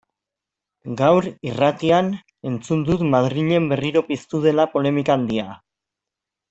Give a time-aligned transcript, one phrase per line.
[1.01, 2.09] Gaur, irratian,
[2.53, 5.49] entzun dut Madrilen berriro piztu dela polemika handia.